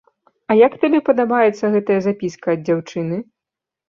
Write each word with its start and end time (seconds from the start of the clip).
А 0.51 0.55
як 0.67 0.77
табе 0.85 1.01
падабаецца 1.09 1.69
гэтая 1.75 1.97
запіска 2.05 2.47
ад 2.57 2.65
дзяўчыны? 2.71 3.21